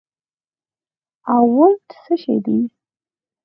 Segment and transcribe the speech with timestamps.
[1.33, 2.57] او ولټ څه شي دي